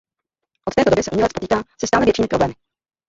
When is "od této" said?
0.65-0.89